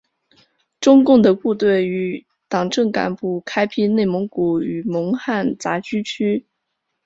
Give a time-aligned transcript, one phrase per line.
[0.79, 6.47] 中共的部队与党政干部开辟内蒙古与蒙汉杂居区。